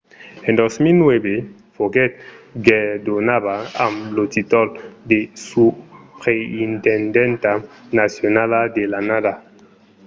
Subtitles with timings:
[0.49, 1.33] en 2009
[1.75, 2.11] foguèt
[2.67, 3.55] guerdonada
[3.85, 4.67] amb lo tíitol
[5.09, 5.19] de
[5.51, 7.51] superintendenta
[7.99, 9.33] nacionala de l'annada